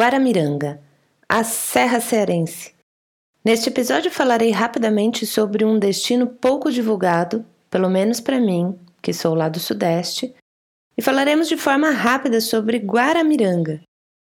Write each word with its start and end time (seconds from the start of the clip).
Guaramiranga, 0.00 0.80
a 1.28 1.44
Serra 1.44 2.00
Cearense. 2.00 2.72
Neste 3.44 3.68
episódio 3.68 4.10
falarei 4.10 4.50
rapidamente 4.50 5.26
sobre 5.26 5.62
um 5.62 5.78
destino 5.78 6.26
pouco 6.26 6.72
divulgado, 6.72 7.44
pelo 7.68 7.90
menos 7.90 8.18
para 8.18 8.40
mim, 8.40 8.78
que 9.02 9.12
sou 9.12 9.34
lá 9.34 9.50
do 9.50 9.60
Sudeste, 9.60 10.34
e 10.96 11.02
falaremos 11.02 11.48
de 11.48 11.58
forma 11.58 11.90
rápida 11.90 12.40
sobre 12.40 12.78
Guaramiranga. 12.78 13.82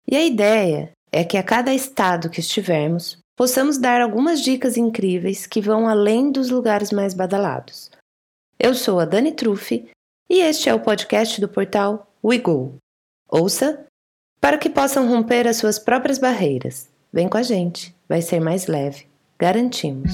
E 0.06 0.14
a 0.14 0.22
ideia 0.22 0.92
é 1.10 1.24
que 1.24 1.38
a 1.38 1.42
cada 1.42 1.72
estado 1.72 2.28
que 2.28 2.40
estivermos, 2.40 3.16
possamos 3.34 3.78
dar 3.78 4.02
algumas 4.02 4.42
dicas 4.42 4.76
incríveis 4.76 5.46
que 5.46 5.62
vão 5.62 5.88
além 5.88 6.30
dos 6.30 6.50
lugares 6.50 6.92
mais 6.92 7.14
badalados. 7.14 7.90
Eu 8.58 8.74
sou 8.74 9.00
a 9.00 9.06
Dani 9.06 9.32
Truffi 9.32 9.88
e 10.28 10.40
este 10.40 10.68
é 10.68 10.74
o 10.74 10.80
podcast 10.80 11.40
do 11.40 11.48
portal 11.48 12.12
WeGo. 12.22 12.76
Ouça 13.26 13.86
para 14.42 14.58
que 14.58 14.68
possam 14.68 15.08
romper 15.08 15.46
as 15.46 15.58
suas 15.58 15.78
próprias 15.78 16.18
barreiras. 16.18 16.88
Vem 17.12 17.28
com 17.28 17.38
a 17.38 17.44
gente, 17.44 17.94
vai 18.08 18.20
ser 18.20 18.40
mais 18.40 18.66
leve, 18.66 19.06
garantimos. 19.38 20.12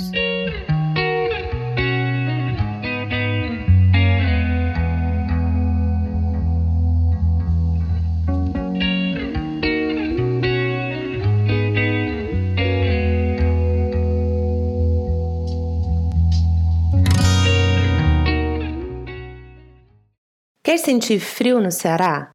Quer 20.63 20.77
sentir 20.77 21.19
frio 21.19 21.63
no 21.63 21.73
Ceará? 21.73 22.31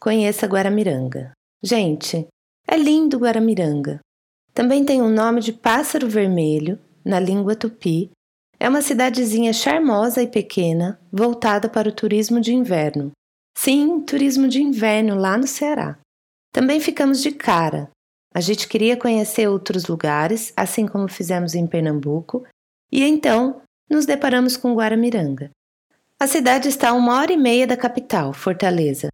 Conheça 0.00 0.46
Guaramiranga. 0.46 1.32
Gente, 1.60 2.28
é 2.66 2.76
lindo 2.76 3.18
Guaramiranga. 3.18 3.98
Também 4.54 4.84
tem 4.84 5.02
o 5.02 5.08
nome 5.08 5.40
de 5.40 5.52
Pássaro 5.52 6.08
Vermelho, 6.08 6.78
na 7.04 7.18
língua 7.18 7.56
tupi. 7.56 8.10
É 8.60 8.68
uma 8.68 8.80
cidadezinha 8.80 9.52
charmosa 9.52 10.22
e 10.22 10.28
pequena, 10.28 11.00
voltada 11.12 11.68
para 11.68 11.88
o 11.88 11.94
turismo 11.94 12.40
de 12.40 12.54
inverno. 12.54 13.10
Sim, 13.56 14.00
turismo 14.00 14.46
de 14.46 14.62
inverno 14.62 15.16
lá 15.16 15.36
no 15.36 15.48
Ceará. 15.48 15.98
Também 16.52 16.78
ficamos 16.78 17.20
de 17.20 17.32
cara. 17.32 17.90
A 18.32 18.40
gente 18.40 18.68
queria 18.68 18.96
conhecer 18.96 19.48
outros 19.48 19.86
lugares, 19.86 20.52
assim 20.56 20.86
como 20.86 21.08
fizemos 21.08 21.56
em 21.56 21.66
Pernambuco, 21.66 22.46
e 22.92 23.02
então 23.02 23.62
nos 23.90 24.06
deparamos 24.06 24.56
com 24.56 24.74
Guaramiranga. 24.74 25.50
A 26.20 26.26
cidade 26.26 26.68
está 26.68 26.90
a 26.90 26.94
uma 26.94 27.18
hora 27.18 27.32
e 27.32 27.36
meia 27.36 27.66
da 27.66 27.76
capital, 27.76 28.32
Fortaleza, 28.32 29.08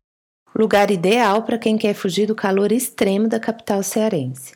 lugar 0.54 0.90
ideal 0.90 1.42
para 1.42 1.58
quem 1.58 1.76
quer 1.76 1.94
fugir 1.94 2.26
do 2.26 2.34
calor 2.34 2.70
extremo 2.70 3.28
da 3.28 3.40
capital 3.40 3.82
cearense. 3.82 4.52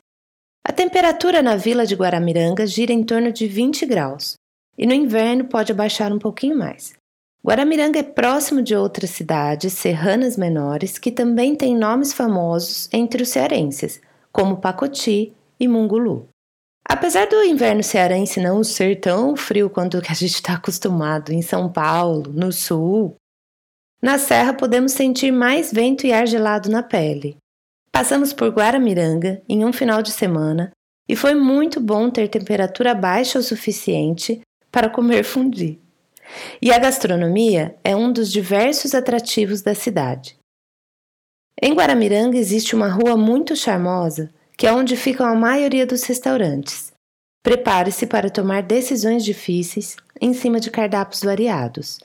A 0.64 0.72
temperatura 0.72 1.42
na 1.42 1.56
vila 1.56 1.86
de 1.86 1.94
Guaramiranga 1.94 2.66
gira 2.66 2.92
em 2.92 3.02
torno 3.02 3.32
de 3.32 3.48
20 3.48 3.86
graus, 3.86 4.34
e 4.76 4.86
no 4.86 4.94
inverno 4.94 5.44
pode 5.44 5.72
abaixar 5.72 6.12
um 6.12 6.18
pouquinho 6.18 6.56
mais. 6.56 6.92
Guaramiranga 7.44 7.98
é 7.98 8.02
próximo 8.02 8.62
de 8.62 8.76
outras 8.76 9.10
cidades 9.10 9.72
serranas 9.72 10.36
menores 10.36 10.98
que 10.98 11.10
também 11.10 11.56
têm 11.56 11.76
nomes 11.76 12.12
famosos 12.12 12.88
entre 12.92 13.22
os 13.22 13.30
cearenses, 13.30 14.00
como 14.30 14.58
Pacoti 14.58 15.32
e 15.58 15.66
Mungulu. 15.66 16.28
Apesar 16.84 17.26
do 17.26 17.42
inverno 17.42 17.82
cearense 17.82 18.40
não 18.40 18.62
ser 18.64 19.00
tão 19.00 19.36
frio 19.36 19.68
quanto 19.68 19.98
o 19.98 20.02
que 20.02 20.12
a 20.12 20.14
gente 20.14 20.34
está 20.34 20.54
acostumado 20.54 21.32
em 21.32 21.42
São 21.42 21.70
Paulo, 21.70 22.32
no 22.32 22.52
sul 22.52 23.14
na 24.00 24.18
serra 24.18 24.52
podemos 24.52 24.92
sentir 24.92 25.32
mais 25.32 25.72
vento 25.72 26.06
e 26.06 26.12
ar 26.12 26.26
gelado 26.26 26.70
na 26.70 26.82
pele. 26.82 27.36
Passamos 27.90 28.32
por 28.32 28.50
Guaramiranga 28.50 29.42
em 29.48 29.64
um 29.64 29.72
final 29.72 30.02
de 30.02 30.12
semana 30.12 30.70
e 31.08 31.16
foi 31.16 31.34
muito 31.34 31.80
bom 31.80 32.10
ter 32.10 32.28
temperatura 32.28 32.94
baixa 32.94 33.38
o 33.38 33.42
suficiente 33.42 34.40
para 34.70 34.90
comer 34.90 35.24
fundi. 35.24 35.80
E 36.60 36.70
a 36.70 36.78
gastronomia 36.78 37.76
é 37.82 37.96
um 37.96 38.12
dos 38.12 38.30
diversos 38.30 38.94
atrativos 38.94 39.62
da 39.62 39.74
cidade. 39.74 40.36
Em 41.60 41.74
Guaramiranga 41.74 42.38
existe 42.38 42.76
uma 42.76 42.88
rua 42.88 43.16
muito 43.16 43.56
charmosa, 43.56 44.30
que 44.56 44.66
é 44.66 44.72
onde 44.72 44.96
ficam 44.96 45.26
a 45.26 45.34
maioria 45.34 45.86
dos 45.86 46.04
restaurantes. 46.04 46.92
Prepare-se 47.42 48.06
para 48.06 48.30
tomar 48.30 48.62
decisões 48.62 49.24
difíceis 49.24 49.96
em 50.20 50.32
cima 50.34 50.60
de 50.60 50.70
cardápios 50.70 51.22
variados. 51.22 51.98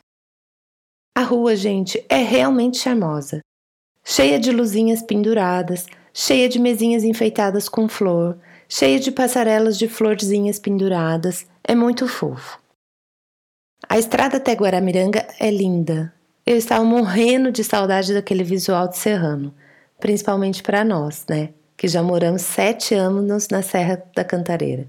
A 1.15 1.21
rua, 1.21 1.55
gente, 1.55 2.03
é 2.09 2.17
realmente 2.17 2.79
charmosa. 2.79 3.41
Cheia 4.03 4.39
de 4.39 4.51
luzinhas 4.51 5.01
penduradas, 5.03 5.85
cheia 6.11 6.49
de 6.49 6.59
mesinhas 6.59 7.03
enfeitadas 7.03 7.69
com 7.69 7.87
flor, 7.87 8.37
cheia 8.67 8.99
de 8.99 9.11
passarelas 9.11 9.77
de 9.77 9.87
florzinhas 9.87 10.57
penduradas. 10.57 11.45
É 11.63 11.75
muito 11.75 12.07
fofo. 12.07 12.59
A 13.87 13.99
estrada 13.99 14.37
até 14.37 14.53
Guaramiranga 14.53 15.27
é 15.39 15.51
linda. 15.51 16.11
Eu 16.45 16.57
estava 16.57 16.83
morrendo 16.83 17.51
de 17.51 17.63
saudade 17.63 18.13
daquele 18.13 18.43
visual 18.43 18.87
de 18.87 18.97
serrano, 18.97 19.53
principalmente 19.99 20.63
para 20.63 20.83
nós, 20.83 21.25
né? 21.29 21.49
Que 21.77 21.87
já 21.87 22.01
moramos 22.01 22.41
sete 22.41 22.95
anos 22.95 23.49
na 23.49 23.61
Serra 23.61 24.03
da 24.15 24.23
Cantareira. 24.23 24.87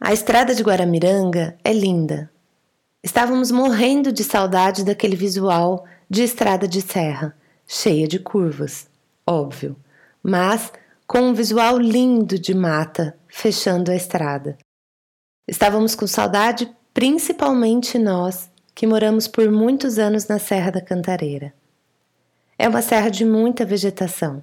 A 0.00 0.12
estrada 0.12 0.54
de 0.54 0.62
Guaramiranga 0.62 1.58
é 1.64 1.72
linda, 1.72 2.30
Estávamos 3.02 3.50
morrendo 3.50 4.12
de 4.12 4.22
saudade 4.22 4.84
daquele 4.84 5.16
visual 5.16 5.86
de 6.08 6.22
estrada 6.22 6.68
de 6.68 6.82
serra, 6.82 7.34
cheia 7.66 8.06
de 8.06 8.18
curvas, 8.18 8.88
óbvio, 9.26 9.74
mas 10.22 10.70
com 11.06 11.20
um 11.20 11.34
visual 11.34 11.78
lindo 11.78 12.38
de 12.38 12.54
mata 12.54 13.16
fechando 13.26 13.90
a 13.90 13.96
estrada. 13.96 14.58
Estávamos 15.48 15.94
com 15.94 16.06
saudade, 16.06 16.70
principalmente 16.92 17.98
nós, 17.98 18.50
que 18.74 18.86
moramos 18.86 19.26
por 19.26 19.50
muitos 19.50 19.98
anos 19.98 20.28
na 20.28 20.38
Serra 20.38 20.70
da 20.70 20.80
Cantareira. 20.80 21.54
É 22.58 22.68
uma 22.68 22.82
serra 22.82 23.08
de 23.08 23.24
muita 23.24 23.64
vegetação. 23.64 24.42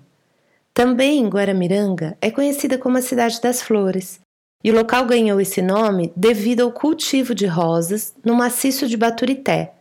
Também 0.73 1.29
Guaramiranga 1.29 2.17
é 2.19 2.31
conhecida 2.31 2.77
como 2.77 2.97
a 2.97 3.01
cidade 3.01 3.39
das 3.39 3.61
flores, 3.61 4.19
e 4.63 4.71
o 4.71 4.75
local 4.75 5.05
ganhou 5.05 5.39
esse 5.39 5.61
nome 5.61 6.11
devido 6.15 6.61
ao 6.61 6.71
cultivo 6.71 7.35
de 7.35 7.45
rosas 7.45 8.13
no 8.23 8.35
maciço 8.35 8.87
de 8.87 8.97
Baturité. 8.97 9.73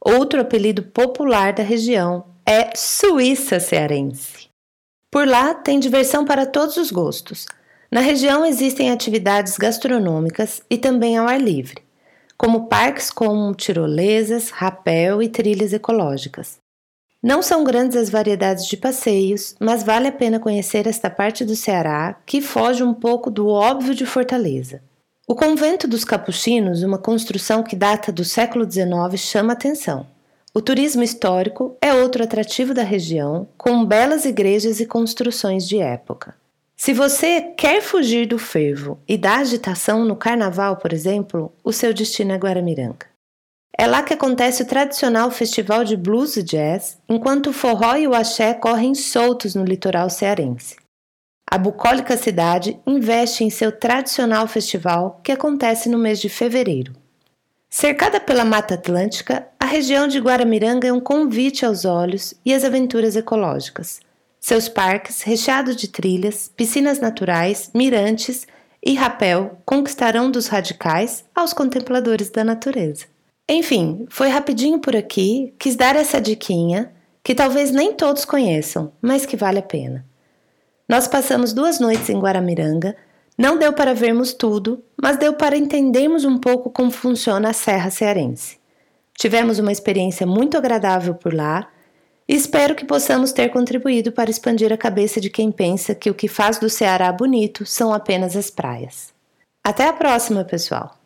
Outro 0.00 0.40
apelido 0.40 0.82
popular 0.82 1.52
da 1.52 1.62
região 1.62 2.24
é 2.46 2.70
Suíça 2.74 3.60
Cearense. 3.60 4.48
Por 5.10 5.26
lá 5.26 5.54
tem 5.54 5.78
diversão 5.78 6.24
para 6.24 6.44
todos 6.44 6.76
os 6.76 6.90
gostos. 6.90 7.46
Na 7.90 8.00
região 8.00 8.44
existem 8.44 8.90
atividades 8.90 9.56
gastronômicas 9.56 10.62
e 10.68 10.76
também 10.76 11.16
ao 11.16 11.28
ar 11.28 11.40
livre, 11.40 11.82
como 12.36 12.66
parques 12.66 13.10
com 13.10 13.54
tirolesas, 13.54 14.50
rapel 14.50 15.22
e 15.22 15.28
trilhas 15.28 15.72
ecológicas. 15.72 16.63
Não 17.24 17.40
são 17.40 17.64
grandes 17.64 17.96
as 17.96 18.10
variedades 18.10 18.66
de 18.66 18.76
passeios, 18.76 19.54
mas 19.58 19.82
vale 19.82 20.08
a 20.08 20.12
pena 20.12 20.38
conhecer 20.38 20.86
esta 20.86 21.08
parte 21.08 21.42
do 21.42 21.56
Ceará 21.56 22.20
que 22.26 22.42
foge 22.42 22.82
um 22.82 22.92
pouco 22.92 23.30
do 23.30 23.48
óbvio 23.48 23.94
de 23.94 24.04
Fortaleza. 24.04 24.82
O 25.26 25.34
convento 25.34 25.88
dos 25.88 26.04
Capuchinos, 26.04 26.82
uma 26.82 26.98
construção 26.98 27.62
que 27.62 27.74
data 27.74 28.12
do 28.12 28.26
século 28.26 28.70
XIX, 28.70 29.18
chama 29.18 29.54
atenção. 29.54 30.06
O 30.52 30.60
turismo 30.60 31.02
histórico 31.02 31.74
é 31.80 31.94
outro 31.94 32.22
atrativo 32.22 32.74
da 32.74 32.82
região, 32.82 33.48
com 33.56 33.86
belas 33.86 34.26
igrejas 34.26 34.78
e 34.78 34.84
construções 34.84 35.66
de 35.66 35.78
época. 35.78 36.34
Se 36.76 36.92
você 36.92 37.40
quer 37.40 37.80
fugir 37.80 38.26
do 38.26 38.38
fervo 38.38 38.98
e 39.08 39.16
da 39.16 39.38
agitação 39.38 40.04
no 40.04 40.14
carnaval, 40.14 40.76
por 40.76 40.92
exemplo, 40.92 41.50
o 41.64 41.72
seu 41.72 41.94
destino 41.94 42.32
é 42.32 42.36
Guaramiranga. 42.36 43.13
É 43.76 43.86
lá 43.86 44.02
que 44.02 44.14
acontece 44.14 44.62
o 44.62 44.66
tradicional 44.66 45.30
festival 45.32 45.82
de 45.82 45.96
blues 45.96 46.36
e 46.36 46.42
jazz, 46.44 46.96
enquanto 47.08 47.48
o 47.48 47.52
forró 47.52 47.96
e 47.96 48.06
o 48.06 48.14
axé 48.14 48.54
correm 48.54 48.94
soltos 48.94 49.56
no 49.56 49.64
litoral 49.64 50.08
cearense. 50.08 50.76
A 51.50 51.58
bucólica 51.58 52.16
cidade 52.16 52.78
investe 52.86 53.42
em 53.44 53.50
seu 53.50 53.72
tradicional 53.72 54.46
festival 54.46 55.20
que 55.22 55.32
acontece 55.32 55.88
no 55.88 55.98
mês 55.98 56.20
de 56.20 56.28
fevereiro. 56.28 56.92
Cercada 57.68 58.20
pela 58.20 58.44
Mata 58.44 58.74
Atlântica, 58.74 59.48
a 59.58 59.64
região 59.66 60.06
de 60.06 60.20
Guaramiranga 60.20 60.86
é 60.86 60.92
um 60.92 61.00
convite 61.00 61.66
aos 61.66 61.84
olhos 61.84 62.32
e 62.44 62.54
às 62.54 62.64
aventuras 62.64 63.16
ecológicas. 63.16 64.00
Seus 64.38 64.68
parques, 64.68 65.22
recheados 65.22 65.74
de 65.74 65.88
trilhas, 65.88 66.50
piscinas 66.56 67.00
naturais, 67.00 67.70
mirantes 67.74 68.46
e 68.80 68.94
rapel, 68.94 69.58
conquistarão 69.64 70.30
dos 70.30 70.46
radicais 70.46 71.24
aos 71.34 71.52
contempladores 71.52 72.30
da 72.30 72.44
natureza. 72.44 73.06
Enfim, 73.48 74.06
foi 74.08 74.28
rapidinho 74.28 74.78
por 74.78 74.96
aqui, 74.96 75.54
quis 75.58 75.76
dar 75.76 75.96
essa 75.96 76.20
diquinha 76.20 76.92
que 77.22 77.34
talvez 77.34 77.70
nem 77.70 77.92
todos 77.92 78.24
conheçam, 78.24 78.92
mas 79.00 79.26
que 79.26 79.36
vale 79.36 79.58
a 79.58 79.62
pena. 79.62 80.04
Nós 80.88 81.08
passamos 81.08 81.52
duas 81.52 81.80
noites 81.80 82.08
em 82.08 82.18
Guaramiranga, 82.18 82.96
não 83.36 83.58
deu 83.58 83.72
para 83.72 83.94
vermos 83.94 84.32
tudo, 84.32 84.82
mas 85.00 85.16
deu 85.16 85.34
para 85.34 85.56
entendermos 85.56 86.24
um 86.24 86.38
pouco 86.38 86.70
como 86.70 86.90
funciona 86.90 87.50
a 87.50 87.54
Serra 87.54 87.90
Cearense. 87.90 88.58
Tivemos 89.18 89.58
uma 89.58 89.72
experiência 89.72 90.26
muito 90.26 90.56
agradável 90.56 91.14
por 91.14 91.32
lá 91.32 91.68
Espero 92.26 92.74
que 92.74 92.86
possamos 92.86 93.32
ter 93.32 93.50
contribuído 93.50 94.10
para 94.10 94.30
expandir 94.30 94.72
a 94.72 94.78
cabeça 94.78 95.20
de 95.20 95.28
quem 95.28 95.52
pensa 95.52 95.94
que 95.94 96.08
o 96.08 96.14
que 96.14 96.26
faz 96.26 96.58
do 96.58 96.70
Ceará 96.70 97.12
bonito 97.12 97.66
são 97.66 97.92
apenas 97.92 98.34
as 98.34 98.48
praias. 98.48 99.12
Até 99.62 99.86
a 99.86 99.92
próxima, 99.92 100.42
pessoal! 100.42 101.03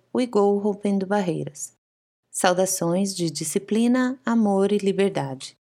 Saudações 2.30 3.16
de 3.16 3.32
disciplina, 3.32 4.20
amor 4.24 4.72
e 4.72 4.78
liberdade. 4.78 5.58